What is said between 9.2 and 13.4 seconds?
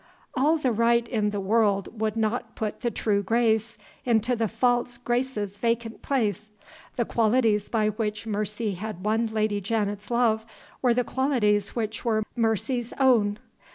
Lady Janet's love were the qualities which were Mercy's won.